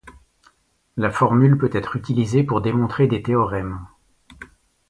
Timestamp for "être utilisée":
1.71-2.41